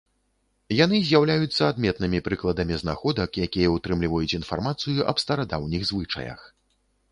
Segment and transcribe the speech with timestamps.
[0.83, 6.47] Яны з'яўляюцца адметнымі прыкладамі знаходак, якія ўтрымліваюць інфармацыю аб старадаўніх звычаях.